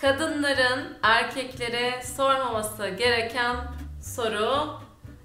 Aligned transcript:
Kadınların 0.00 0.98
erkeklere 1.02 2.02
sormaması 2.16 2.88
gereken 2.88 3.56
soru 4.02 4.66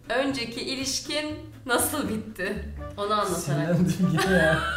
önceki 0.10 0.62
ilişkin 0.62 1.52
nasıl 1.66 2.10
bitti? 2.10 2.66
Onu 2.98 3.14
anlatarak. 3.14 3.38
Sinirlendim 3.40 4.20
yine 4.24 4.38
ya. 4.38 4.60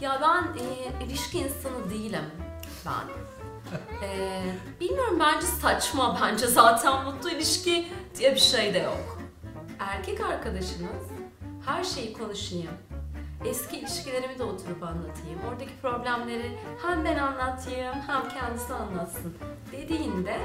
Ya 0.00 0.18
ben 0.22 0.62
e, 0.62 1.04
ilişki 1.04 1.38
insanı 1.38 1.90
değilim 1.90 2.24
ben. 2.86 3.08
E, 4.06 4.40
bilmiyorum 4.80 5.18
bence 5.20 5.46
saçma 5.46 6.18
bence 6.22 6.46
zaten 6.46 7.04
mutlu 7.04 7.30
ilişki 7.30 7.92
diye 8.18 8.34
bir 8.34 8.40
şey 8.40 8.74
de 8.74 8.78
yok. 8.78 9.18
Erkek 9.78 10.20
arkadaşınız 10.20 11.04
her 11.66 11.84
şeyi 11.84 12.12
konuşayım. 12.12 12.70
Eski 13.44 13.78
ilişkilerimi 13.78 14.38
de 14.38 14.42
oturup 14.42 14.82
anlatayım. 14.82 15.40
Oradaki 15.48 15.80
problemleri 15.82 16.58
hem 16.82 17.04
ben 17.04 17.16
anlatayım 17.16 17.94
hem 18.06 18.28
kendisi 18.28 18.74
anlatsın 18.74 19.34
dediğinde 19.72 20.38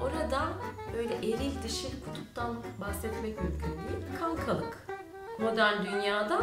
orada 0.00 0.48
böyle 0.96 1.14
eril 1.14 1.62
dişil 1.62 2.04
kutuptan 2.04 2.56
bahsetmek 2.80 3.42
mümkün 3.42 3.72
değil. 3.72 4.18
Kankalık. 4.20 4.86
Modern 5.40 5.84
dünyada 5.84 6.42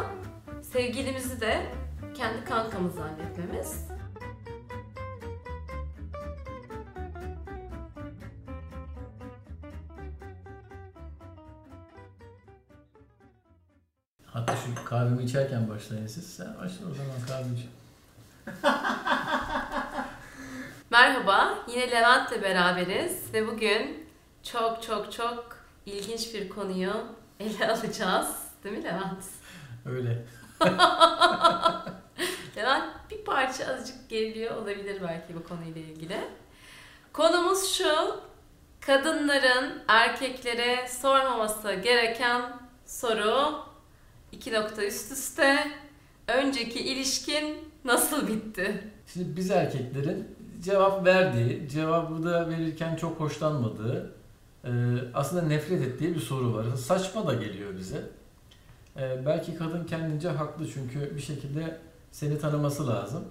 sevgilimizi 0.62 1.40
de 1.40 1.66
kendi 2.14 2.44
kankamız 2.44 2.94
zannetmemiz. 2.94 3.88
Kahvemi 14.90 15.24
içerken 15.24 15.68
başlayın 15.70 16.06
siz. 16.06 16.36
Sen 16.36 16.46
başla 16.46 16.86
o 16.90 16.94
zaman 16.94 17.16
kahve 17.28 17.54
iç. 17.54 17.68
Merhaba, 20.90 21.58
yine 21.68 21.90
Levent'le 21.90 22.42
beraberiz 22.42 23.34
ve 23.34 23.46
bugün 23.46 24.08
çok 24.42 24.82
çok 24.82 25.12
çok 25.12 25.56
ilginç 25.86 26.34
bir 26.34 26.48
konuyu 26.48 26.92
ele 27.40 27.68
alacağız. 27.72 28.28
Değil 28.64 28.78
mi 28.78 28.84
Levent? 28.84 29.24
Öyle. 29.86 30.24
Levent 32.56 33.10
bir 33.10 33.24
parça 33.24 33.72
azıcık 33.72 34.08
geriliyor 34.08 34.56
olabilir 34.56 35.02
belki 35.02 35.34
bu 35.34 35.44
konuyla 35.48 35.80
ilgili. 35.80 36.20
Konumuz 37.12 37.72
şu, 37.72 38.20
kadınların 38.80 39.82
erkeklere 39.88 40.88
sormaması 40.88 41.74
gereken 41.74 42.42
soru, 42.86 43.69
iki 44.32 44.52
nokta 44.52 44.84
üst 44.84 45.12
üste, 45.12 45.56
önceki 46.28 46.80
ilişkin 46.80 47.58
nasıl 47.84 48.28
bitti? 48.28 48.84
Şimdi 49.06 49.36
biz 49.36 49.50
erkeklerin 49.50 50.28
cevap 50.62 51.06
verdiği, 51.06 51.68
cevabı 51.68 52.24
da 52.24 52.50
verirken 52.50 52.96
çok 52.96 53.20
hoşlanmadığı, 53.20 54.14
e, 54.64 54.70
aslında 55.14 55.42
nefret 55.42 55.82
ettiği 55.82 56.14
bir 56.14 56.20
soru 56.20 56.54
var. 56.54 56.76
Saçma 56.76 57.26
da 57.26 57.34
geliyor 57.34 57.76
bize. 57.78 58.02
E, 58.96 59.26
belki 59.26 59.54
kadın 59.54 59.84
kendince 59.84 60.28
haklı 60.28 60.68
çünkü 60.72 61.16
bir 61.16 61.20
şekilde 61.20 61.78
seni 62.12 62.38
tanıması 62.38 62.86
lazım 62.86 63.24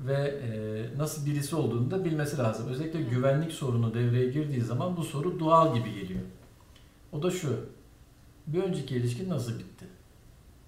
ve 0.00 0.14
e, 0.14 0.98
nasıl 0.98 1.26
birisi 1.26 1.56
olduğunu 1.56 1.90
da 1.90 2.04
bilmesi 2.04 2.38
lazım. 2.38 2.68
Özellikle 2.68 3.02
güvenlik 3.02 3.52
sorunu 3.52 3.94
devreye 3.94 4.30
girdiği 4.30 4.60
zaman 4.60 4.96
bu 4.96 5.04
soru 5.04 5.40
doğal 5.40 5.74
gibi 5.74 5.94
geliyor. 5.94 6.20
O 7.12 7.22
da 7.22 7.30
şu, 7.30 7.56
bir 8.46 8.62
önceki 8.62 8.96
ilişkin 8.96 9.30
nasıl 9.30 9.58
bitti? 9.58 9.84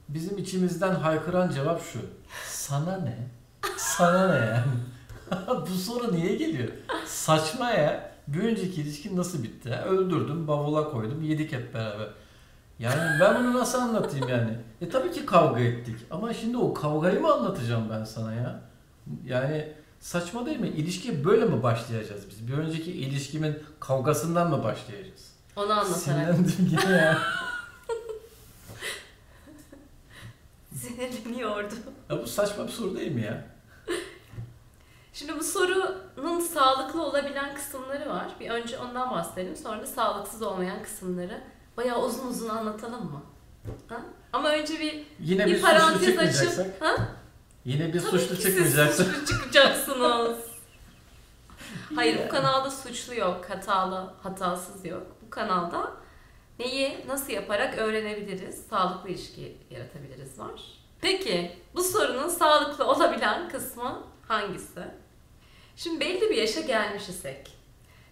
Bizim 0.08 0.38
içimizden 0.38 0.94
haykıran 0.94 1.50
cevap 1.50 1.82
şu, 1.82 1.98
sana 2.46 2.96
ne? 2.96 3.18
Sana 3.76 4.28
ne 4.32 4.46
yani? 4.46 4.62
bu 5.70 5.74
soru 5.74 6.12
niye 6.12 6.36
geliyor? 6.36 6.68
Saçma 7.06 7.70
ya. 7.70 8.12
Bir 8.28 8.42
önceki 8.42 8.80
ilişkin 8.80 9.16
nasıl 9.16 9.42
bitti? 9.42 9.68
ya? 9.68 9.84
Öldürdüm, 9.84 10.48
bavula 10.48 10.90
koydum, 10.90 11.22
yedik 11.22 11.52
hep 11.52 11.74
beraber. 11.74 12.08
Yani 12.78 13.20
ben 13.20 13.38
bunu 13.38 13.54
nasıl 13.58 13.78
anlatayım 13.78 14.28
yani? 14.28 14.58
E 14.80 14.88
tabii 14.88 15.12
ki 15.12 15.26
kavga 15.26 15.60
ettik 15.60 15.96
ama 16.10 16.34
şimdi 16.34 16.56
o 16.56 16.74
kavgayı 16.74 17.20
mı 17.20 17.32
anlatacağım 17.32 17.90
ben 17.90 18.04
sana 18.04 18.34
ya? 18.34 18.60
Yani 19.24 19.72
saçma 20.00 20.46
değil 20.46 20.60
mi? 20.60 20.68
İlişkiye 20.68 21.24
böyle 21.24 21.44
mi 21.44 21.62
başlayacağız 21.62 22.22
biz? 22.30 22.48
Bir 22.48 22.52
önceki 22.52 22.92
ilişkimin 22.92 23.58
kavgasından 23.80 24.50
mı 24.50 24.64
başlayacağız? 24.64 25.32
Onu 25.56 25.72
anlatarak. 25.72 25.96
Sinirlendim 25.96 26.70
yine 26.70 26.96
ya. 26.96 27.18
Sinirleniyordu. 30.74 31.74
ya. 32.10 32.22
Bu 32.22 32.26
saçma 32.26 32.66
bir 32.66 32.72
soru 32.72 32.96
değil 32.96 33.12
mi 33.12 33.22
ya? 33.22 33.44
Şimdi 35.12 35.38
bu 35.38 35.44
sorunun 35.44 36.40
sağlıklı 36.40 37.02
olabilen 37.02 37.54
kısımları 37.54 38.10
var. 38.10 38.26
Bir 38.40 38.50
önce 38.50 38.78
ondan 38.78 39.10
bahsedelim. 39.10 39.56
Sonra 39.56 39.82
da 39.82 39.86
sağlıksız 39.86 40.42
olmayan 40.42 40.82
kısımları 40.82 41.40
bayağı 41.76 42.04
uzun 42.04 42.26
uzun 42.28 42.48
anlatalım 42.48 43.04
mı? 43.04 43.22
Ha? 43.88 44.00
Ama 44.32 44.50
önce 44.50 44.80
bir, 44.80 45.06
Yine 45.20 45.46
bir 45.46 45.54
bir 45.54 45.62
parantez 45.62 46.18
açıp... 46.18 46.82
Ha? 46.82 46.96
Yine 47.64 47.92
bir 47.92 48.00
Tabii 48.00 48.10
suçlu 48.10 48.36
ki 48.36 48.42
siz 48.42 48.54
çıkmayacaksak. 48.54 49.06
suçlu 49.06 49.26
çıkacaksınız. 49.26 50.36
Hayır 51.94 52.20
bu 52.24 52.28
kanalda 52.28 52.70
suçlu 52.70 53.14
yok, 53.14 53.44
hatalı, 53.50 54.10
hatasız 54.22 54.84
yok. 54.86 55.02
Bu 55.26 55.30
kanalda 55.30 55.90
neyi 56.62 57.04
nasıl 57.06 57.32
yaparak 57.32 57.78
öğrenebiliriz, 57.78 58.66
sağlıklı 58.66 59.08
ilişki 59.08 59.56
yaratabiliriz 59.70 60.38
var. 60.38 60.62
Peki 61.00 61.56
bu 61.74 61.82
sorunun 61.82 62.28
sağlıklı 62.28 62.84
olabilen 62.84 63.48
kısmı 63.48 64.02
hangisi? 64.28 64.80
Şimdi 65.76 66.00
belli 66.00 66.30
bir 66.30 66.36
yaşa 66.36 66.60
gelmiş 66.60 67.08
isek. 67.08 67.56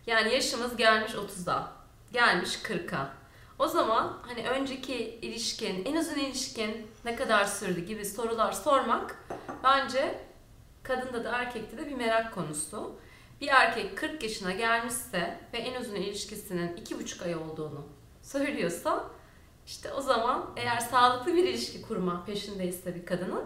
Yani 0.07 0.35
yaşımız 0.35 0.77
gelmiş 0.77 1.13
30'a, 1.13 1.73
gelmiş 2.13 2.55
40'a. 2.55 3.13
O 3.59 3.69
zaman 3.69 4.19
hani 4.23 4.49
önceki 4.49 5.19
ilişkin, 5.23 5.85
en 5.85 5.97
uzun 5.97 6.15
ilişkin 6.15 6.87
ne 7.05 7.17
kadar 7.17 7.45
sürdü 7.45 7.81
gibi 7.81 8.05
sorular 8.05 8.53
sormak 8.53 9.25
bence 9.65 10.19
kadında 10.83 11.25
da 11.25 11.39
erkekte 11.39 11.79
de 11.79 11.87
bir 11.87 11.95
merak 11.95 12.35
konusu. 12.35 12.97
Bir 13.41 13.49
erkek 13.49 13.99
40 13.99 14.23
yaşına 14.23 14.53
gelmişse 14.53 15.41
ve 15.53 15.59
en 15.59 15.81
uzun 15.81 15.95
ilişkisinin 15.95 16.77
2,5 16.77 17.25
ay 17.25 17.37
olduğunu 17.37 18.00
söylüyorsa 18.23 19.05
işte 19.67 19.93
o 19.93 20.01
zaman 20.01 20.51
eğer 20.57 20.79
sağlıklı 20.79 21.35
bir 21.35 21.45
ilişki 21.45 21.83
kurma 21.83 22.25
peşindeyse 22.25 22.95
bir 22.95 23.07
kadının 23.07 23.45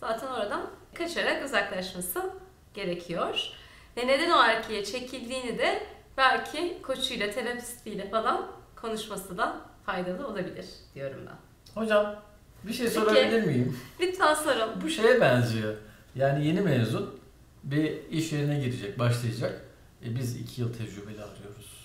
zaten 0.00 0.26
oradan 0.26 0.70
kaçarak 0.94 1.44
uzaklaşması 1.44 2.30
gerekiyor. 2.74 3.50
Ve 3.96 4.06
neden 4.06 4.30
o 4.30 4.42
erkeğe 4.42 4.84
çekildiğini 4.84 5.58
de 5.58 5.82
belki 6.16 6.82
koçuyla, 6.82 7.30
terapistiyle 7.30 8.10
falan 8.10 8.46
konuşması 8.76 9.38
da 9.38 9.56
faydalı 9.86 10.26
olabilir 10.26 10.66
diyorum 10.94 11.20
ben. 11.26 11.36
Hocam 11.80 12.16
bir 12.64 12.72
şey 12.72 12.86
Peki. 12.86 13.00
sorabilir 13.00 13.42
miyim? 13.42 13.78
Lütfen 14.00 14.34
sorun. 14.34 14.82
Bu 14.82 14.88
şeye 14.88 15.20
benziyor. 15.20 15.74
Yani 16.14 16.46
yeni 16.46 16.60
mezun 16.60 17.20
bir 17.64 18.10
iş 18.10 18.32
yerine 18.32 18.58
girecek, 18.58 18.98
başlayacak. 18.98 19.64
E 20.04 20.16
biz 20.16 20.36
iki 20.36 20.60
yıl 20.60 20.72
tecrübeli 20.72 21.22
arıyoruz. 21.22 21.75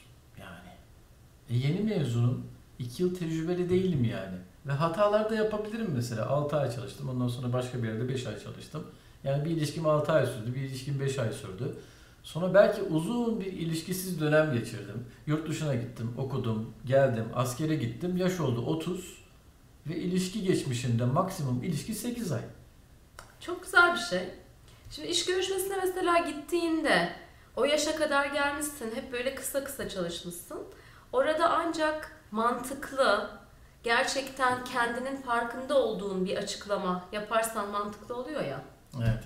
E 1.52 1.58
yeni 1.58 1.80
mezunum, 1.80 2.46
iki 2.80 3.04
yıl 3.04 3.16
tecrübeli 3.16 3.70
değilim 3.70 4.04
yani. 4.04 4.38
Ve 4.66 4.72
hatalar 4.72 5.30
da 5.30 5.36
yapabilirim 5.36 5.92
mesela. 5.96 6.28
6 6.28 6.58
ay 6.58 6.76
çalıştım, 6.76 7.10
ondan 7.10 7.28
sonra 7.28 7.54
başka 7.54 7.84
bir 7.84 7.88
yerde 7.88 8.10
5 8.10 8.28
ay 8.28 8.40
çalıştım. 8.40 8.84
Yani 9.24 9.46
bir 9.46 9.50
ilişkim 9.50 9.86
6 9.86 10.12
ay 10.12 10.26
sürdü, 10.26 10.56
bir 10.56 10.62
ilişkim 10.62 11.00
5 11.00 11.20
ay 11.20 11.32
sürdü. 11.32 11.76
Sonra 12.24 12.54
belki 12.54 12.82
uzun 12.82 13.40
bir 13.40 13.46
ilişkisiz 13.46 14.22
dönem 14.22 14.54
geçirdim. 14.54 15.06
Yurt 15.28 15.50
dışına 15.50 15.76
gittim, 15.76 16.14
okudum, 16.18 16.74
geldim, 16.86 17.26
askere 17.36 17.76
gittim. 17.76 18.18
Yaş 18.18 18.40
oldu 18.40 18.66
30 18.66 19.18
ve 19.88 19.96
ilişki 19.96 20.44
geçmişinde 20.44 21.06
maksimum 21.06 21.64
ilişki 21.64 21.96
8 21.96 22.32
ay. 22.32 22.42
Çok 23.40 23.64
güzel 23.64 23.94
bir 23.94 24.00
şey. 24.00 24.30
Şimdi 24.92 25.08
iş 25.08 25.26
görüşmesine 25.26 25.78
mesela 25.86 26.18
gittiğinde 26.18 27.10
o 27.56 27.66
yaşa 27.66 27.96
kadar 27.96 28.26
gelmişsin, 28.26 28.92
hep 28.96 29.12
böyle 29.12 29.36
kısa 29.36 29.64
kısa 29.64 29.90
çalışmışsın. 29.90 30.59
Orada 31.13 31.49
ancak 31.49 32.11
mantıklı, 32.31 33.29
gerçekten 33.84 34.63
kendinin 34.63 35.22
farkında 35.22 35.78
olduğun 35.78 36.25
bir 36.25 36.37
açıklama 36.37 37.05
yaparsan 37.11 37.69
mantıklı 37.69 38.16
oluyor 38.16 38.41
ya. 38.41 38.61
Evet. 38.97 39.23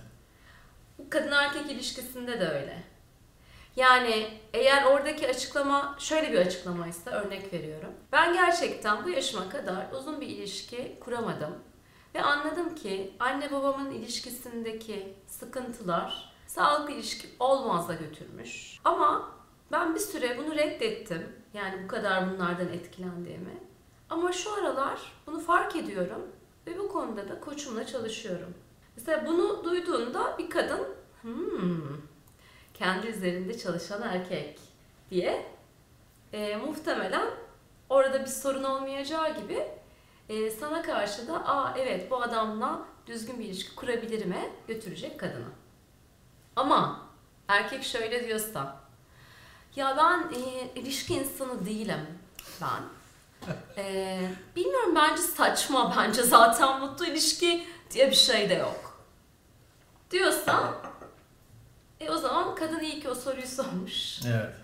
Bu 1.00 1.10
kadın 1.10 1.32
erkek 1.32 1.72
ilişkisinde 1.72 2.40
de 2.40 2.48
öyle. 2.48 2.84
Yani 3.76 4.40
eğer 4.54 4.86
oradaki 4.86 5.28
açıklama 5.28 5.96
şöyle 6.00 6.32
bir 6.32 6.38
açıklamaysa 6.38 7.12
örnek 7.12 7.54
veriyorum. 7.54 7.94
Ben 8.12 8.34
gerçekten 8.34 9.06
bu 9.06 9.10
yaşıma 9.10 9.50
kadar 9.50 9.92
uzun 9.92 10.22
bir 10.22 10.28
ilişki 10.28 10.98
kuramadım. 11.00 11.56
Ve 12.16 12.22
anladım 12.22 12.76
ki 12.76 13.14
anne 13.20 13.52
babamın 13.52 13.92
ilişkisindeki 13.92 15.14
sıkıntılar 15.28 16.34
sağlıklı 16.48 16.94
ilişki 16.94 17.28
olmazda 17.40 17.94
götürmüş. 17.94 18.80
Ama 18.84 19.32
ben 19.72 19.96
bir 19.96 20.00
süre 20.00 20.38
bunu 20.38 20.56
reddettim. 20.56 21.45
Yani 21.56 21.84
bu 21.84 21.88
kadar 21.88 22.32
bunlardan 22.32 22.68
etkilendiğimi. 22.68 23.58
Ama 24.10 24.32
şu 24.32 24.54
aralar 24.54 25.00
bunu 25.28 25.40
fark 25.40 25.76
ediyorum 25.76 26.22
ve 26.68 26.80
bu 26.80 26.88
konuda 26.90 27.30
da 27.30 27.40
koçumla 27.40 27.86
çalışıyorum. 27.86 28.54
Mesela 28.96 29.26
bunu 29.28 29.64
duyduğunda 29.64 30.38
bir 30.38 30.50
kadın 30.50 30.88
hmm, 31.22 32.02
kendi 32.74 33.08
üzerinde 33.08 33.58
çalışan 33.58 34.02
erkek 34.02 34.60
diye 35.10 35.46
e, 36.34 36.58
muhtemelen 36.58 37.30
orada 37.90 38.22
bir 38.22 38.30
sorun 38.30 38.64
olmayacağı 38.64 39.42
gibi 39.42 39.68
e, 40.30 40.52
sana 40.52 40.82
karşı 40.82 41.28
da 41.28 41.48
aa 41.48 41.78
evet 41.78 42.12
bu 42.12 42.22
adamla 42.22 42.86
düzgün 43.08 43.40
bir 43.40 43.46
ilişki 43.46 43.76
kurabilirime 43.76 44.50
götürecek 44.68 45.20
kadını. 45.20 45.50
Ama 46.56 47.10
erkek 47.48 47.84
şöyle 47.84 48.28
diyorsa 48.28 48.85
ya 49.76 49.98
ben 49.98 50.40
e, 50.40 50.72
ilişki 50.76 51.14
insanı 51.14 51.66
değilim 51.66 52.08
ben. 52.62 52.84
E, 53.78 54.20
bilmiyorum 54.56 54.96
bence 54.96 55.22
saçma 55.22 55.94
bence 55.98 56.24
zaten 56.24 56.80
mutlu 56.80 57.06
ilişki 57.06 57.68
diye 57.92 58.10
bir 58.10 58.16
şey 58.16 58.50
de 58.50 58.54
yok. 58.54 59.06
Diyorsa 60.12 60.74
e 62.00 62.10
o 62.10 62.18
zaman 62.18 62.56
kadın 62.56 62.80
iyi 62.80 63.02
ki 63.02 63.10
o 63.10 63.16
soruyu 63.16 63.48
sormuş. 63.48 64.20
Evet. 64.28 64.56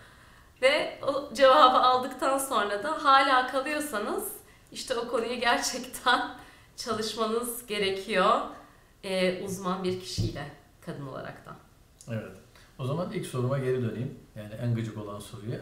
Ve 0.62 1.00
o 1.08 1.34
cevabı 1.34 1.78
aldıktan 1.78 2.38
sonra 2.38 2.84
da 2.84 3.04
hala 3.04 3.48
kalıyorsanız 3.48 4.24
işte 4.72 4.96
o 4.96 5.08
konuyu 5.08 5.40
gerçekten 5.40 6.32
çalışmanız 6.78 7.68
gerekiyor 7.68 8.42
e, 9.04 9.44
uzman 9.44 9.84
bir 9.84 10.00
kişiyle 10.02 10.52
kadın 10.86 11.08
olarak 11.08 11.46
da. 11.46 11.56
Evet. 12.12 12.41
O 12.82 12.86
zaman 12.86 13.12
ilk 13.12 13.26
soruma 13.26 13.58
geri 13.58 13.82
döneyim. 13.82 14.20
Yani 14.36 14.54
en 14.62 14.76
gıcık 14.76 14.98
olan 14.98 15.20
soruya. 15.20 15.60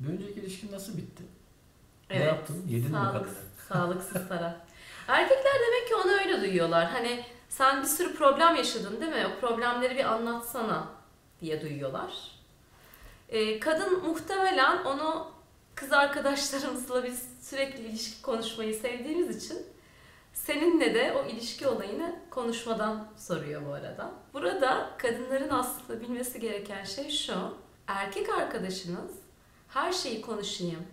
Bir 0.00 0.08
önceki 0.08 0.40
ilişkin 0.40 0.72
nasıl 0.72 0.96
bitti? 0.96 1.22
Ne 2.10 2.16
yaptın? 2.24 2.64
Yedin 2.68 2.90
mi 2.90 2.96
sağlık- 2.96 3.12
kadını? 3.12 3.34
Sağlıksız 3.68 4.28
taraf. 4.28 4.54
Erkekler 5.08 5.54
demek 5.66 5.88
ki 5.88 5.94
onu 5.94 6.12
öyle 6.12 6.40
duyuyorlar. 6.40 6.86
Hani 6.90 7.24
sen 7.48 7.82
bir 7.82 7.86
sürü 7.86 8.14
problem 8.14 8.56
yaşadın 8.56 9.00
değil 9.00 9.12
mi? 9.12 9.26
O 9.36 9.40
problemleri 9.40 9.96
bir 9.96 10.04
anlatsana 10.04 10.88
diye 11.40 11.62
duyuyorlar. 11.62 12.12
Ee, 13.28 13.60
kadın 13.60 14.04
muhtemelen 14.06 14.84
onu 14.84 15.26
kız 15.74 15.92
arkadaşlarımızla 15.92 17.04
biz 17.04 17.22
sürekli 17.42 17.80
ilişki 17.88 18.22
konuşmayı 18.22 18.74
sevdiğimiz 18.74 19.44
için 19.44 19.58
seninle 20.32 20.94
de 20.94 21.12
o 21.12 21.28
ilişki 21.28 21.68
olayını 21.68 22.16
konuşmadan 22.30 23.08
soruyor 23.16 23.66
bu 23.66 23.72
arada. 23.72 24.10
Burada 24.34 24.90
kadınların 24.98 25.50
aslında 25.50 26.00
bilmesi 26.00 26.40
gereken 26.40 26.84
şey 26.84 27.10
şu. 27.10 27.34
Erkek 27.86 28.28
arkadaşınız 28.28 29.10
her 29.68 29.92
şeyi 29.92 30.20
konuşayım, 30.20 30.86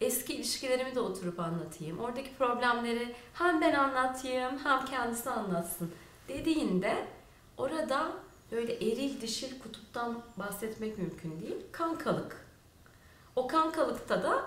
eski 0.00 0.34
ilişkilerimi 0.34 0.94
de 0.94 1.00
oturup 1.00 1.40
anlatayım. 1.40 1.98
Oradaki 1.98 2.34
problemleri 2.34 3.14
hem 3.34 3.60
ben 3.60 3.74
anlatayım 3.74 4.58
hem 4.64 4.84
kendisi 4.84 5.30
anlatsın 5.30 5.92
dediğinde 6.28 7.06
orada 7.56 8.12
böyle 8.52 8.74
eril 8.74 9.20
dişil 9.20 9.60
kutuptan 9.60 10.22
bahsetmek 10.36 10.98
mümkün 10.98 11.40
değil. 11.40 11.56
Kankalık. 11.72 12.46
O 13.36 13.46
kankalıkta 13.46 14.22
da 14.22 14.42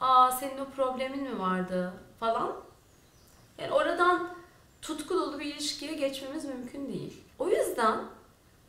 aa 0.00 0.32
senin 0.32 0.58
o 0.58 0.64
problemin 0.64 1.22
mi 1.22 1.38
vardı 1.38 1.92
falan. 2.20 2.56
Yani 3.58 3.72
oradan 3.72 4.28
tutku 4.82 5.14
dolu 5.14 5.38
bir 5.38 5.44
ilişkiye 5.44 5.94
geçmemiz 5.94 6.44
mümkün 6.44 6.88
değil. 6.88 7.22
O 7.38 7.48
yüzden 7.48 7.98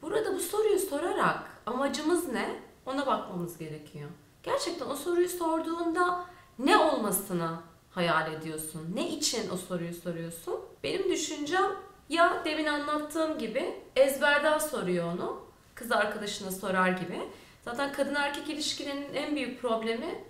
burada 0.01 0.33
bu 0.33 0.39
soruyu 0.39 0.79
sorarak 0.79 1.39
amacımız 1.65 2.27
ne? 2.27 2.59
Ona 2.85 3.05
bakmamız 3.05 3.57
gerekiyor. 3.57 4.09
Gerçekten 4.43 4.89
o 4.89 4.95
soruyu 4.95 5.29
sorduğunda 5.29 6.25
ne 6.59 6.77
olmasını 6.77 7.49
hayal 7.91 8.33
ediyorsun? 8.33 8.91
Ne 8.93 9.09
için 9.09 9.49
o 9.49 9.57
soruyu 9.57 9.93
soruyorsun? 9.93 10.59
Benim 10.83 11.11
düşüncem 11.11 11.71
ya 12.09 12.41
demin 12.45 12.65
anlattığım 12.65 13.37
gibi 13.37 13.75
ezberden 13.95 14.57
soruyor 14.57 15.13
onu. 15.13 15.41
Kız 15.75 15.91
arkadaşına 15.91 16.51
sorar 16.51 16.89
gibi. 16.89 17.21
Zaten 17.65 17.93
kadın 17.93 18.15
erkek 18.15 18.49
ilişkilerinin 18.49 19.13
en 19.13 19.35
büyük 19.35 19.61
problemi 19.61 20.23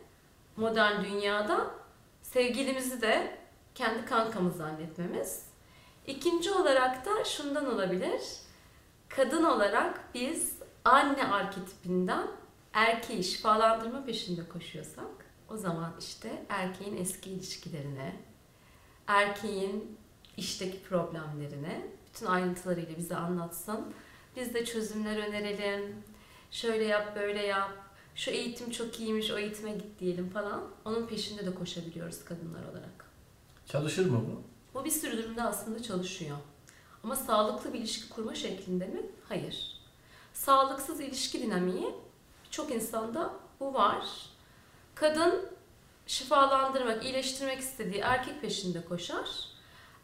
modern 0.57 1.03
dünyada 1.03 1.67
sevgilimizi 2.21 3.01
de 3.01 3.38
kendi 3.79 4.05
kankamız 4.05 4.57
zannetmemiz. 4.57 5.45
İkinci 6.07 6.51
olarak 6.51 7.05
da 7.05 7.23
şundan 7.25 7.73
olabilir. 7.73 8.21
Kadın 9.09 9.43
olarak 9.43 10.13
biz 10.13 10.55
anne 10.85 11.27
arketipinden 11.27 12.27
erkeği 12.73 13.23
şifalandırma 13.23 14.05
peşinde 14.05 14.49
koşuyorsak 14.49 15.25
o 15.49 15.57
zaman 15.57 15.93
işte 15.99 16.45
erkeğin 16.49 16.97
eski 16.97 17.29
ilişkilerine, 17.29 18.15
erkeğin 19.07 19.97
işteki 20.37 20.83
problemlerine 20.83 21.87
bütün 22.07 22.25
ayrıntılarıyla 22.25 22.97
bize 22.97 23.15
anlatsın. 23.15 23.93
Biz 24.35 24.53
de 24.53 24.65
çözümler 24.65 25.27
önerelim. 25.27 25.95
Şöyle 26.51 26.83
yap, 26.83 27.15
böyle 27.15 27.45
yap. 27.45 27.71
Şu 28.15 28.31
eğitim 28.31 28.71
çok 28.71 28.99
iyiymiş, 28.99 29.31
o 29.31 29.37
eğitime 29.37 29.71
git 29.71 29.99
diyelim 29.99 30.29
falan. 30.29 30.63
Onun 30.85 31.07
peşinde 31.07 31.45
de 31.45 31.55
koşabiliyoruz 31.55 32.25
kadınlar 32.25 32.63
olarak. 32.63 32.98
Çalışır 33.71 34.09
mı 34.09 34.21
bu? 34.27 34.43
Bu 34.73 34.85
bir 34.85 34.91
sürü 34.91 35.17
durumda 35.17 35.43
aslında 35.43 35.83
çalışıyor. 35.83 36.37
Ama 37.03 37.15
sağlıklı 37.15 37.73
bir 37.73 37.79
ilişki 37.79 38.09
kurma 38.09 38.35
şeklinde 38.35 38.87
mi? 38.87 39.01
Hayır. 39.29 39.81
Sağlıksız 40.33 40.99
ilişki 40.99 41.41
dinamiği 41.41 41.95
çok 42.51 42.71
insanda 42.71 43.33
bu 43.59 43.73
var. 43.73 44.05
Kadın 44.95 45.49
şifalandırmak, 46.07 47.03
iyileştirmek 47.03 47.59
istediği 47.59 48.01
erkek 48.01 48.41
peşinde 48.41 48.85
koşar. 48.85 49.27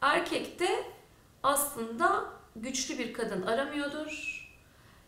Erkek 0.01 0.59
de 0.59 0.83
aslında 1.43 2.25
güçlü 2.55 2.97
bir 2.97 3.13
kadın 3.13 3.41
aramıyordur. 3.41 4.41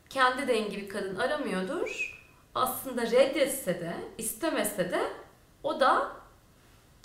Kendi 0.09 0.47
dengi 0.47 0.77
bir 0.77 0.89
kadın 0.89 1.15
aramıyordur. 1.15 2.23
Aslında 2.55 3.11
reddetse 3.11 3.81
de, 3.81 3.95
istemese 4.17 4.91
de 4.91 5.11
o 5.63 5.79
da 5.79 6.11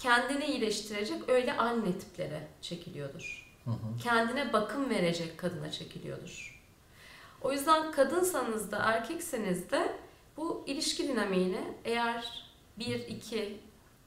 kendini 0.02 0.44
iyileştirecek 0.44 1.28
öyle 1.28 1.56
anne 1.56 1.99
tiplere 1.99 2.49
çekiliyordur. 2.62 3.52
Hı 3.64 3.70
hı. 3.70 3.99
Kendine 4.02 4.52
bakım 4.52 4.90
verecek 4.90 5.38
kadına 5.38 5.70
çekiliyordur. 5.70 6.62
O 7.43 7.52
yüzden 7.52 7.93
kadınsanız 7.93 8.72
da 8.72 8.78
erkekseniz 8.78 9.70
de 9.70 9.96
bu 10.37 10.64
ilişki 10.66 11.08
dinamiğini 11.08 11.60
eğer 11.84 12.44
bir 12.78 12.94
iki 12.94 13.60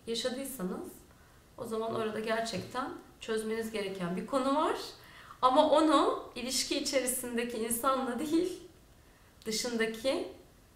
yaşadıysanız 0.08 0.88
o 1.58 1.66
zaman 1.66 1.96
orada 1.96 2.20
gerçekten 2.20 2.90
çözmeniz 3.22 3.72
gereken 3.72 4.16
bir 4.16 4.26
konu 4.26 4.56
var. 4.56 4.76
Ama 5.42 5.70
onu 5.70 6.24
ilişki 6.36 6.80
içerisindeki 6.80 7.58
insanla 7.58 8.20
değil, 8.20 8.60
dışındaki 9.46 10.28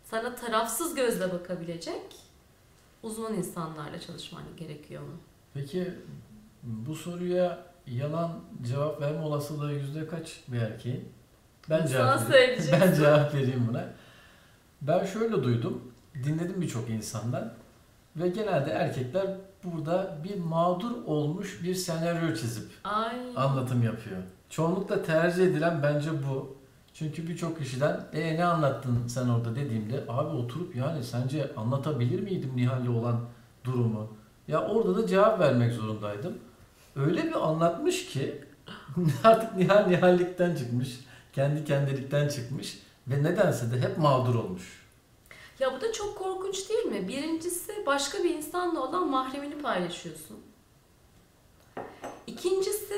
sana 0.04 0.36
tarafsız 0.36 0.96
gözle 0.96 1.34
bakabilecek 1.34 2.28
uzman 3.03 3.34
insanlarla 3.34 4.00
çalışman 4.00 4.44
gerekiyor 4.58 5.01
mu? 5.01 5.13
Peki 5.53 5.94
bu 6.63 6.96
soruya 6.96 7.65
yalan 7.88 8.39
cevap 8.68 9.01
verme 9.01 9.22
olasılığı 9.22 9.74
yüzde 9.74 10.08
kaç 10.08 10.44
bir 10.48 10.62
erkeğin? 10.62 11.10
Ben 11.70 11.86
cevap 11.86 12.29
vereyim. 12.32 12.63
Ben 12.72 12.94
cevap 12.94 13.34
vereyim 13.34 13.65
buna. 13.70 13.86
Ben 14.82 15.06
şöyle 15.06 15.44
duydum. 15.44 15.94
Dinledim 16.24 16.62
birçok 16.62 16.89
insandan. 16.89 17.53
Ve 18.15 18.27
genelde 18.27 18.72
erkekler 18.72 19.27
burada 19.63 20.18
bir 20.24 20.38
mağdur 20.38 20.91
olmuş 21.06 21.63
bir 21.63 21.75
senaryo 21.75 22.36
çizip 22.36 22.72
Ay. 22.84 23.15
anlatım 23.36 23.84
yapıyor. 23.84 24.18
Çoğunlukla 24.50 25.03
tercih 25.03 25.44
edilen 25.44 25.84
bence 25.84 26.10
bu. 26.27 26.59
Çünkü 27.00 27.27
birçok 27.27 27.60
kişiden 27.60 28.06
e 28.13 28.38
ne 28.38 28.46
anlattın 28.46 29.08
sen 29.08 29.29
orada 29.29 29.56
dediğimde 29.56 30.03
abi 30.08 30.38
oturup 30.38 30.75
yani 30.75 31.03
sence 31.03 31.56
anlatabilir 31.56 32.20
miydim 32.20 32.51
Nihal'le 32.56 32.89
olan 32.89 33.22
durumu? 33.63 34.13
Ya 34.48 34.68
orada 34.68 34.98
da 34.98 35.08
cevap 35.08 35.39
vermek 35.39 35.74
zorundaydım. 35.74 36.38
Öyle 36.96 37.24
bir 37.24 37.48
anlatmış 37.48 38.06
ki 38.06 38.44
artık 39.24 39.56
Nihal 39.56 39.88
Nihallikten 39.88 40.56
çıkmış. 40.56 41.00
Kendi 41.34 41.65
kendilikten 41.65 42.27
çıkmış. 42.27 42.79
Ve 43.08 43.24
nedense 43.24 43.72
de 43.72 43.82
hep 43.82 43.98
mağdur 43.98 44.36
olmuş. 44.36 44.86
Ya 45.60 45.74
bu 45.74 45.82
da 45.82 45.94
çok 45.94 46.18
korkunç 46.18 46.70
değil 46.70 46.86
mi? 46.86 47.08
Birincisi 47.08 47.86
başka 47.86 48.24
bir 48.24 48.36
insanla 48.36 48.79
olan 48.79 49.10
mahremini 49.10 49.62
paylaşıyorsun. 49.62 50.38
İkincisi 52.27 52.96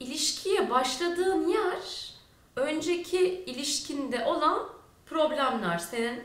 ilişkiye 0.00 0.70
başladığın 0.70 1.48
yer 1.48 2.15
önceki 2.56 3.44
ilişkinde 3.46 4.24
olan 4.24 4.68
problemler. 5.06 5.78
Senin 5.78 6.20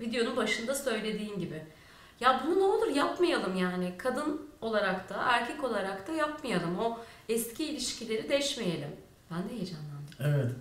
videonun 0.00 0.36
başında 0.36 0.74
söylediğin 0.74 1.38
gibi. 1.40 1.62
Ya 2.20 2.42
bunu 2.46 2.58
ne 2.58 2.62
olur 2.62 2.88
yapmayalım 2.94 3.56
yani. 3.56 3.94
Kadın 3.98 4.50
olarak 4.60 5.08
da 5.08 5.14
erkek 5.22 5.64
olarak 5.64 6.08
da 6.08 6.12
yapmayalım. 6.12 6.78
O 6.78 6.98
eski 7.28 7.64
ilişkileri 7.64 8.28
deşmeyelim. 8.28 8.90
Ben 9.30 9.48
de 9.48 9.52
heyecanlandım. 9.52 10.06
Evet. 10.20 10.52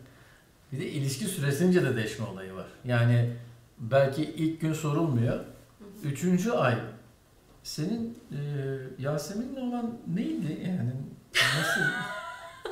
Bir 0.71 0.79
de 0.79 0.85
ilişki 0.89 1.25
süresince 1.25 1.83
de 1.83 1.95
değişme 1.95 2.25
olayı 2.25 2.53
var. 2.53 2.67
Yani 2.85 3.33
belki 3.77 4.23
ilk 4.23 4.61
gün 4.61 4.73
sorulmuyor. 4.73 5.39
Üçüncü 6.03 6.51
ay 6.51 6.75
senin 7.63 8.17
e, 8.31 8.39
Yasemin'le 8.99 9.57
olan 9.57 9.97
neydi 10.07 10.61
yani? 10.67 10.91
Nasıl 11.33 11.81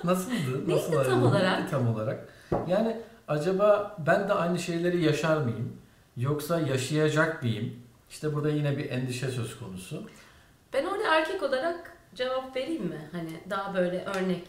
nasıldı? 0.03 0.67
Neydi 0.67 0.71
Nasıl 0.71 1.03
tam 1.03 1.23
olarak? 1.23 1.59
Neydi 1.59 1.71
tam 1.71 1.87
olarak? 1.87 2.29
Yani 2.67 3.01
acaba 3.27 3.97
ben 4.07 4.29
de 4.29 4.33
aynı 4.33 4.59
şeyleri 4.59 5.03
yaşar 5.03 5.37
mıyım? 5.37 5.77
Yoksa 6.17 6.59
yaşayacak 6.59 7.43
mıyım? 7.43 7.73
İşte 8.09 8.33
burada 8.35 8.49
yine 8.49 8.77
bir 8.77 8.89
endişe 8.89 9.31
söz 9.31 9.59
konusu. 9.59 10.09
Ben 10.73 10.85
orada 10.85 11.15
erkek 11.15 11.43
olarak 11.43 11.97
cevap 12.15 12.55
vereyim 12.55 12.85
mi? 12.85 13.09
Hani 13.11 13.29
daha 13.49 13.75
böyle 13.75 14.05
örnek. 14.05 14.47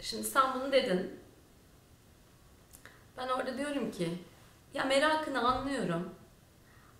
Şimdi 0.00 0.24
sen 0.24 0.42
bunu 0.54 0.72
dedin. 0.72 1.10
Ben 3.16 3.28
orada 3.28 3.58
diyorum 3.58 3.90
ki 3.90 4.08
ya 4.74 4.84
merakını 4.84 5.48
anlıyorum. 5.48 6.08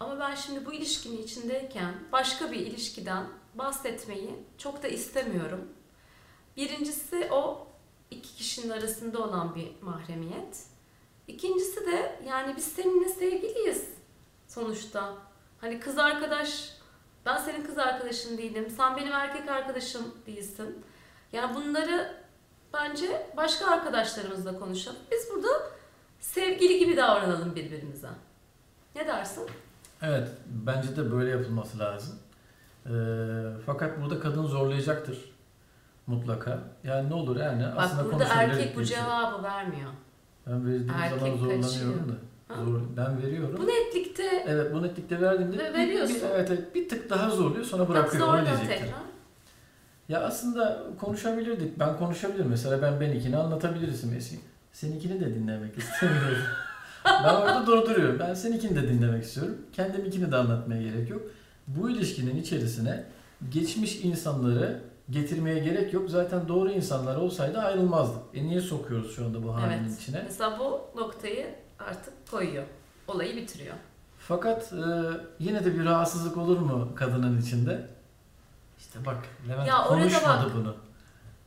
Ama 0.00 0.20
ben 0.20 0.34
şimdi 0.34 0.66
bu 0.66 0.72
ilişkinin 0.72 1.22
içindeyken 1.22 1.94
başka 2.12 2.52
bir 2.52 2.56
ilişkiden 2.56 3.26
bahsetmeyi 3.54 4.30
çok 4.58 4.82
da 4.82 4.88
istemiyorum. 4.88 5.68
Birincisi 6.56 7.28
o 7.32 7.66
iki 8.10 8.34
kişinin 8.34 8.70
arasında 8.70 9.18
olan 9.18 9.54
bir 9.54 9.72
mahremiyet. 9.82 10.66
İkincisi 11.28 11.86
de 11.86 12.18
yani 12.28 12.56
biz 12.56 12.64
seninle 12.64 13.08
sevgiliyiz 13.08 13.88
sonuçta. 14.48 15.14
Hani 15.60 15.80
kız 15.80 15.98
arkadaş, 15.98 16.76
ben 17.26 17.38
senin 17.38 17.64
kız 17.64 17.78
arkadaşın 17.78 18.38
değilim, 18.38 18.70
sen 18.76 18.96
benim 18.96 19.12
erkek 19.12 19.48
arkadaşım 19.48 20.14
değilsin. 20.26 20.84
Yani 21.32 21.54
bunları 21.54 22.22
bence 22.74 23.26
başka 23.36 23.66
arkadaşlarımızla 23.66 24.58
konuşalım. 24.58 24.98
Biz 25.12 25.28
burada 25.34 25.48
sevgili 26.20 26.78
gibi 26.78 26.96
davranalım 26.96 27.54
birbirimize. 27.54 28.08
Ne 28.94 29.06
dersin? 29.06 29.48
Evet, 30.02 30.28
bence 30.46 30.96
de 30.96 31.12
böyle 31.12 31.30
yapılması 31.30 31.78
lazım. 31.78 32.18
Ee, 32.86 32.90
fakat 33.66 34.00
burada 34.02 34.20
kadın 34.20 34.46
zorlayacaktır 34.46 35.31
mutlaka. 36.06 36.58
Yani 36.84 37.10
ne 37.10 37.14
olur 37.14 37.36
yani 37.36 37.62
Bak 37.62 37.72
aslında 37.76 38.04
burada 38.12 38.24
erkek 38.24 38.76
bu 38.76 38.84
şey. 38.84 38.96
cevabı 38.96 39.42
vermiyor. 39.42 39.90
Ben 40.46 40.66
verdiğim 40.66 40.90
Erkek 40.90 41.18
zaman 41.20 41.36
zorlanıyorum 41.36 41.62
kaçıyor. 41.62 41.94
da. 42.08 42.12
Ha? 42.48 42.64
Zor, 42.64 42.80
ben 42.96 43.22
veriyorum. 43.22 43.56
Bu 43.62 43.66
netlikte 43.66 44.44
Evet 44.46 44.74
bu 44.74 44.82
netlikte 44.82 45.20
verdiğimde 45.20 45.58
Ve 45.58 45.72
veriyorsun. 45.74 46.16
bir- 46.16 46.22
evet, 46.34 46.50
evet, 46.50 46.74
bir 46.74 46.88
tık 46.88 47.10
daha 47.10 47.30
zorluyor 47.30 47.64
sonra 47.64 47.82
bak 47.82 47.88
bırakıyor 47.88 48.28
onu 48.28 48.36
zorla 48.44 48.60
tekrar. 48.68 48.88
Ya 50.08 50.20
aslında 50.20 50.82
konuşabilirdik. 51.00 51.78
Ben 51.78 51.96
konuşabilirim. 51.96 52.46
Mesela 52.48 52.82
ben 52.82 53.00
benimkini 53.00 53.36
anlatabilirsin 53.36 54.16
Esin. 54.16 54.40
Seninkini 54.72 55.20
de 55.20 55.34
dinlemek 55.34 55.78
istemiyorum. 55.78 56.38
ben 57.04 57.34
orada 57.34 57.66
durduruyorum. 57.66 58.18
Ben 58.18 58.34
seninkini 58.34 58.76
de 58.82 58.88
dinlemek 58.88 59.24
istiyorum. 59.24 59.56
Kendiminkini 59.72 60.32
de 60.32 60.36
anlatmaya 60.36 60.82
gerek 60.82 61.10
yok. 61.10 61.22
Bu 61.66 61.90
ilişkinin 61.90 62.36
içerisine 62.36 63.04
geçmiş 63.50 63.96
insanları 64.04 64.80
getirmeye 65.10 65.58
gerek 65.58 65.92
yok. 65.92 66.10
Zaten 66.10 66.48
doğru 66.48 66.70
insanlar 66.70 67.16
olsaydı 67.16 67.58
ayrılmazdık. 67.58 68.22
E 68.34 68.42
niye 68.44 68.60
sokuyoruz 68.60 69.16
şu 69.16 69.24
anda 69.24 69.42
bu 69.42 69.54
halinin 69.54 69.84
Evet. 69.88 70.00
içine? 70.00 70.22
Mesela 70.24 70.58
bu 70.58 70.80
noktayı 71.00 71.54
artık 71.78 72.30
koyuyor. 72.30 72.64
Olayı 73.08 73.36
bitiriyor. 73.36 73.74
Fakat 74.18 74.72
e, 74.72 74.76
yine 75.38 75.64
de 75.64 75.74
bir 75.78 75.84
rahatsızlık 75.84 76.36
olur 76.36 76.58
mu 76.58 76.88
kadının 76.94 77.40
içinde? 77.42 77.86
İşte 78.78 78.98
bak 79.06 79.18
Levent 79.48 79.68
Ya 79.68 79.76
konuşmadı 79.84 80.44
bak. 80.46 80.54
bunu. 80.56 80.76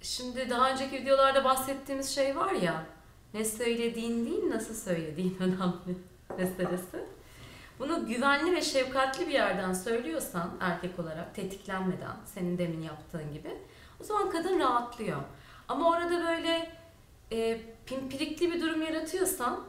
Şimdi 0.02 0.50
daha 0.50 0.72
önceki 0.72 0.96
videolarda 1.02 1.44
bahsettiğimiz 1.44 2.10
şey 2.16 2.36
var 2.36 2.52
ya, 2.52 2.84
ne 3.34 3.46
söylediğin 3.46 4.26
değil 4.26 4.50
nasıl 4.50 4.74
söylediğin 4.74 5.38
önemli 5.40 5.98
meselesi. 6.38 7.06
Bunu 7.80 8.06
güvenli 8.08 8.52
ve 8.56 8.62
şefkatli 8.62 9.28
bir 9.28 9.34
yerden 9.34 9.74
söylüyorsan 9.74 10.50
erkek 10.62 11.00
olarak 11.00 11.36
tetiklenmeden 11.36 12.16
senin 12.26 12.58
demin 12.58 12.82
yaptığın 12.82 13.34
gibi 13.34 13.50
o 14.02 14.04
zaman 14.04 14.30
kadın 14.30 14.60
rahatlıyor. 14.60 15.18
Ama 15.68 15.90
orada 15.90 16.24
böyle 16.28 16.72
e, 17.32 17.62
pimpirikli 17.86 18.54
bir 18.54 18.62
durum 18.62 18.82
yaratıyorsan 18.82 19.60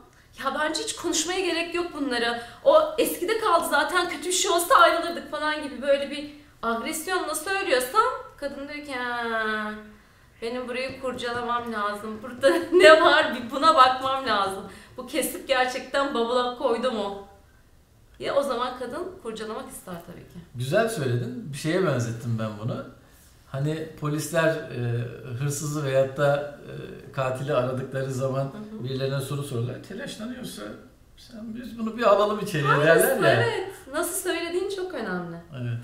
ya 0.45 0.55
bence 0.61 0.83
hiç 0.83 0.97
konuşmaya 0.97 1.41
gerek 1.41 1.75
yok 1.75 1.87
bunlara. 1.95 2.43
O 2.65 2.83
eskide 2.99 3.39
kaldı 3.39 3.67
zaten 3.71 4.09
kötü 4.09 4.27
bir 4.29 4.33
şey 4.33 4.51
olsa 4.51 4.75
ayrılırdık 4.75 5.31
falan 5.31 5.63
gibi 5.63 5.83
böyle 5.83 6.11
bir 6.11 6.31
agresyonla 6.63 7.35
söylüyorsan 7.35 8.05
kadın 8.37 8.69
diyor 8.69 8.87
ki 8.87 8.95
"Ha, 8.95 9.71
benim 10.43 10.69
burayı 10.69 11.01
kurcalamam 11.01 11.73
lazım. 11.73 12.21
Burada 12.23 12.51
ne 12.73 13.03
var 13.03 13.35
bir 13.35 13.51
buna 13.51 13.75
bakmam 13.75 14.27
lazım. 14.27 14.65
Bu 14.97 15.07
kesip 15.07 15.49
gerçekten 15.49 16.15
bavula 16.15 16.59
koydu 16.59 16.93
mu? 16.93 17.27
Ya 18.19 18.35
o 18.35 18.43
zaman 18.43 18.79
kadın 18.79 19.05
kurcalamak 19.23 19.71
ister 19.71 19.95
tabii 20.07 20.21
ki. 20.21 20.39
Güzel 20.55 20.89
söyledin. 20.89 21.53
Bir 21.53 21.59
şeye 21.59 21.87
benzettim 21.87 22.37
ben 22.39 22.51
bunu. 22.65 22.85
Hani 23.47 23.89
polisler 24.01 24.49
e, 24.55 25.05
hırsızı 25.39 25.85
veyahut 25.85 26.17
da 26.17 26.59
e, 26.69 27.13
katili 27.13 27.55
aradıkları 27.55 28.13
zaman 28.13 28.45
Hı 28.45 28.49
hı. 28.79 28.85
birilerine 28.85 29.21
soru 29.21 29.43
sorarlar. 29.43 29.83
Telaşlanıyorsa 29.83 30.63
sen 31.17 31.55
biz 31.55 31.79
bunu 31.79 31.97
bir 31.97 32.03
alalım 32.03 32.41
içeriye 32.41 32.69
Aynısı, 32.71 32.87
derler 32.87 33.35
ya. 33.37 33.43
evet. 33.43 33.73
Nasıl 33.93 34.31
söylediğin 34.31 34.71
çok 34.77 34.95
önemli. 34.95 35.37
Evet. 35.61 35.79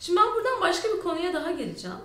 Şimdi 0.00 0.18
ben 0.20 0.26
buradan 0.34 0.60
başka 0.60 0.88
bir 0.88 1.02
konuya 1.02 1.34
daha 1.34 1.50
geleceğim. 1.50 1.96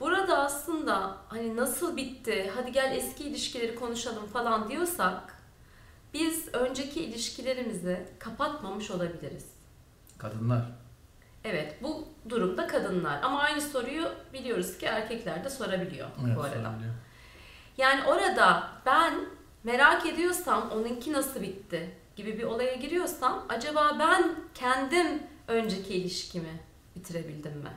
Burada 0.00 0.38
aslında 0.38 1.16
hani 1.28 1.56
nasıl 1.56 1.96
bitti, 1.96 2.50
hadi 2.56 2.72
gel 2.72 2.96
eski 2.96 3.24
ilişkileri 3.24 3.74
konuşalım 3.74 4.26
falan 4.32 4.68
diyorsak 4.70 5.34
biz 6.14 6.54
önceki 6.54 7.04
ilişkilerimizi 7.04 8.06
kapatmamış 8.18 8.90
olabiliriz. 8.90 9.46
Kadınlar. 10.18 10.62
Evet 11.44 11.76
bu 11.82 12.08
durumda 12.28 12.66
kadınlar 12.66 13.22
ama 13.22 13.40
aynı 13.40 13.60
soruyu 13.60 14.08
biliyoruz 14.32 14.78
ki 14.78 14.86
erkekler 14.86 15.44
de 15.44 15.50
sorabiliyor 15.50 16.08
Evet, 16.26 16.36
bu 16.36 16.42
arada. 16.42 16.74
Yani 17.78 18.04
orada 18.04 18.68
ben 18.86 19.14
merak 19.64 20.06
ediyorsam 20.06 20.70
onunki 20.70 21.12
nasıl 21.12 21.42
bitti 21.42 21.90
gibi 22.16 22.38
bir 22.38 22.44
olaya 22.44 22.74
giriyorsam 22.74 23.46
acaba 23.48 23.96
ben 23.98 24.34
kendim 24.54 25.22
önceki 25.48 25.94
ilişkimi 25.94 26.60
bitirebildim 26.96 27.52
mi? 27.52 27.72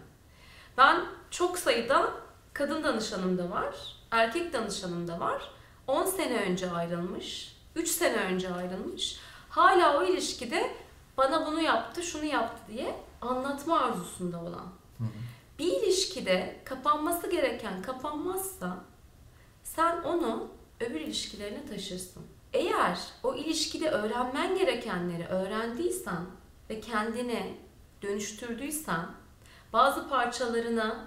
Ben 0.77 1.01
çok 1.31 1.57
sayıda 1.57 2.11
kadın 2.53 2.83
danışanım 2.83 3.37
da 3.37 3.49
var, 3.49 3.75
erkek 4.11 4.53
danışanım 4.53 5.07
da 5.07 5.19
var. 5.19 5.49
10 5.87 6.05
sene 6.05 6.41
önce 6.41 6.71
ayrılmış, 6.71 7.52
3 7.75 7.87
sene 7.87 8.15
önce 8.15 8.53
ayrılmış. 8.53 9.19
Hala 9.49 9.99
o 9.99 10.03
ilişkide 10.03 10.71
bana 11.17 11.45
bunu 11.45 11.61
yaptı, 11.61 12.03
şunu 12.03 12.25
yaptı 12.25 12.61
diye 12.73 12.95
anlatma 13.21 13.79
arzusunda 13.79 14.41
olan. 14.41 14.67
Hı 14.97 15.03
hı. 15.03 15.07
Bir 15.59 15.67
ilişkide 15.67 16.61
kapanması 16.65 17.29
gereken 17.29 17.81
kapanmazsa 17.81 18.77
sen 19.63 20.03
onu 20.03 20.47
öbür 20.79 21.01
ilişkilerine 21.01 21.65
taşırsın. 21.65 22.23
Eğer 22.53 22.99
o 23.23 23.35
ilişkide 23.35 23.89
öğrenmen 23.89 24.57
gerekenleri 24.57 25.25
öğrendiysen 25.25 26.25
ve 26.69 26.79
kendine 26.79 27.57
dönüştürdüysen 28.01 29.05
bazı 29.73 30.09
parçalarını 30.09 31.05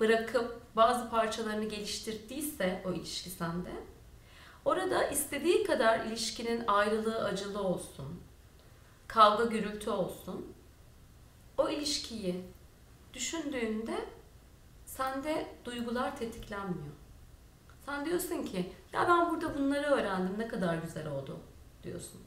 bırakıp 0.00 0.60
bazı 0.76 1.10
parçalarını 1.10 1.64
geliştirdiyse 1.64 2.82
o 2.86 2.92
ilişki 2.92 3.30
sende 3.30 3.70
orada 4.64 5.08
istediği 5.08 5.64
kadar 5.64 6.00
ilişkinin 6.00 6.64
ayrılığı 6.66 7.24
acılı 7.24 7.62
olsun 7.62 8.20
kavga 9.08 9.44
gürültü 9.44 9.90
olsun 9.90 10.52
o 11.58 11.68
ilişkiyi 11.68 12.44
düşündüğünde 13.14 14.04
sende 14.86 15.46
duygular 15.64 16.16
tetiklenmiyor. 16.16 16.94
Sen 17.86 18.04
diyorsun 18.04 18.44
ki 18.44 18.72
ya 18.92 19.08
ben 19.08 19.30
burada 19.30 19.58
bunları 19.58 19.86
öğrendim 19.86 20.38
ne 20.38 20.48
kadar 20.48 20.74
güzel 20.78 21.08
oldu 21.08 21.40
diyorsun. 21.82 22.20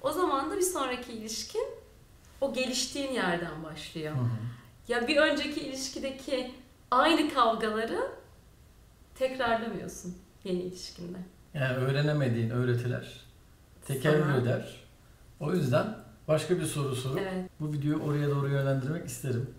O 0.00 0.12
zaman 0.12 0.50
da 0.50 0.56
bir 0.56 0.62
sonraki 0.62 1.12
ilişkin 1.12 1.66
o 2.40 2.52
geliştiğin 2.52 3.12
yerden 3.12 3.64
başlıyor. 3.64 4.14
Hı 4.14 4.20
hı. 4.20 4.28
Ya 4.88 5.08
bir 5.08 5.16
önceki 5.16 5.60
ilişkideki 5.60 6.54
aynı 6.90 7.34
kavgaları 7.34 8.12
tekrarlamıyorsun 9.14 10.18
yeni 10.44 10.58
ilişkinde. 10.58 11.18
Yani 11.54 11.76
öğrenemediğin 11.76 12.50
öğretiler 12.50 13.20
Sana- 14.26 14.36
eder. 14.36 14.76
O 15.40 15.52
yüzden 15.54 15.96
başka 16.28 16.58
bir 16.58 16.64
soru 16.64 16.96
sorup 16.96 17.18
Evet. 17.18 17.50
bu 17.60 17.72
videoyu 17.72 18.02
oraya 18.02 18.30
doğru 18.30 18.48
yönlendirmek 18.48 19.06
isterim. 19.06 19.50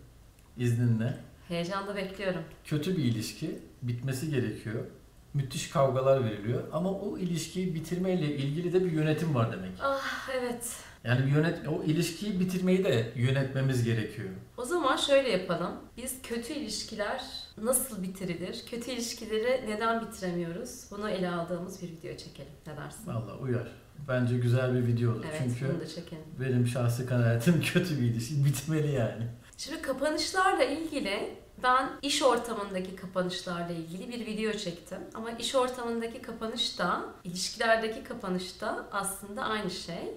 İzninle. 0.58 1.17
Heyecanla 1.48 1.96
bekliyorum. 1.96 2.41
Kötü 2.65 2.98
bir 2.98 3.03
ilişki 3.03 3.60
bitmesi 3.81 4.29
gerekiyor. 4.31 4.86
Müthiş 5.33 5.69
kavgalar 5.69 6.25
veriliyor 6.25 6.63
ama 6.71 6.91
o 6.91 7.17
ilişkiyi 7.17 7.75
bitirmeyle 7.75 8.36
ilgili 8.36 8.74
de 8.74 8.86
bir 8.86 8.91
yönetim 8.91 9.36
var 9.36 9.51
demek. 9.51 9.71
Ah 9.81 10.29
evet. 10.39 10.74
Yani 11.03 11.31
yönet 11.31 11.67
o 11.67 11.83
ilişkiyi 11.83 12.39
bitirmeyi 12.39 12.83
de 12.83 13.12
yönetmemiz 13.15 13.83
gerekiyor. 13.83 14.29
O 14.57 14.65
zaman 14.65 14.98
şöyle 14.98 15.29
yapalım. 15.29 15.71
Biz 15.98 16.15
kötü 16.24 16.53
ilişkiler 16.53 17.21
nasıl 17.62 18.03
bitirilir? 18.03 18.63
Kötü 18.69 18.91
ilişkileri 18.91 19.65
neden 19.69 20.01
bitiremiyoruz? 20.07 20.86
Bunu 20.91 21.09
ele 21.09 21.29
aldığımız 21.29 21.81
bir 21.81 21.88
video 21.88 22.17
çekelim. 22.17 22.51
Ne 22.67 22.77
dersin? 22.77 23.07
Vallahi 23.07 23.38
uyar. 23.41 23.67
Bence 24.07 24.38
güzel 24.38 24.74
bir 24.74 24.88
video 24.88 25.12
olur. 25.12 25.25
Evet, 25.29 25.41
Çünkü 25.43 25.74
bunu 25.74 25.81
da 25.81 25.88
çekelim. 25.88 26.24
benim 26.39 26.67
şahsi 26.67 27.05
kanaatim 27.05 27.62
kötü 27.74 27.98
bir 28.01 28.03
ilişki 28.03 28.45
bitmeli 28.45 28.91
yani. 28.91 29.27
Şimdi 29.57 29.81
kapanışlarla 29.81 30.63
ilgili 30.63 31.33
Ben 31.63 31.89
iş 32.01 32.22
ortamındaki 32.22 32.96
kapanışlarla 32.96 33.74
ilgili 33.74 34.10
bir 34.10 34.25
video 34.25 34.51
çektim. 34.51 34.98
Ama 35.13 35.32
iş 35.32 35.56
ortamındaki 35.56 36.22
kapanış 36.22 36.80
da, 36.80 37.06
ilişkilerdeki 37.24 38.04
kapanış 38.04 38.62
da 38.62 38.86
aslında 38.92 39.44
aynı 39.44 39.72
şey. 39.72 40.13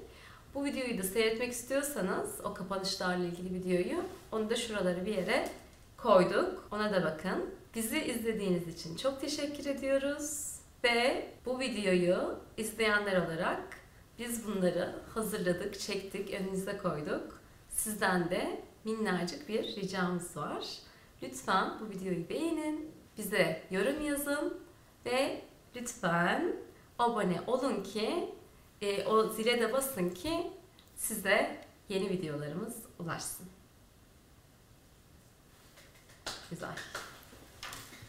Bu 0.55 0.65
videoyu 0.65 0.99
da 0.99 1.03
seyretmek 1.03 1.53
istiyorsanız 1.53 2.41
o 2.45 2.55
kapanışlarla 2.55 3.25
ilgili 3.25 3.55
videoyu 3.55 4.03
onu 4.33 4.51
da 4.51 4.57
şuralara 4.57 5.07
bir 5.07 5.17
yere 5.17 5.49
koyduk. 5.97 6.69
Ona 6.71 6.93
da 6.93 7.05
bakın. 7.05 7.51
Bizi 7.75 7.99
izlediğiniz 7.99 8.69
için 8.69 8.97
çok 8.97 9.21
teşekkür 9.21 9.67
ediyoruz. 9.67 10.57
Ve 10.85 11.29
bu 11.47 11.61
videoyu 11.61 12.39
izleyenler 12.57 13.27
olarak 13.27 13.63
biz 14.19 14.47
bunları 14.47 14.95
hazırladık, 15.15 15.81
çektik, 15.81 16.35
önünüze 16.35 16.79
koyduk. 16.79 17.41
Sizden 17.69 18.31
de 18.31 18.61
minnacık 18.85 19.49
bir 19.49 19.77
ricamız 19.77 20.37
var. 20.37 20.65
Lütfen 21.23 21.71
bu 21.81 21.91
videoyu 21.91 22.29
beğenin, 22.29 22.91
bize 23.19 23.63
yorum 23.71 24.07
yazın 24.07 24.61
ve 25.07 25.43
lütfen 25.77 26.57
abone 26.99 27.41
olun 27.47 27.83
ki 27.83 28.35
e, 28.81 29.05
o 29.07 29.29
zile 29.29 29.61
de 29.61 29.73
basın 29.73 30.11
ki 30.11 30.53
size 30.97 31.65
yeni 31.89 32.11
videolarımız 32.11 32.77
ulaşsın. 32.99 33.47
Güzel. 36.51 36.77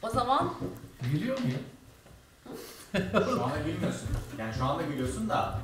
O 0.02 0.10
zaman 0.10 0.54
Gülüyor 1.12 1.40
muyum? 1.40 1.64
Şu 3.12 3.44
anda 3.44 3.60
gülmüyorsun. 3.66 4.10
Yani 4.40 4.54
şu 4.54 4.64
anda 4.64 4.84
gülüyorsun 4.84 5.30
da 5.30 5.60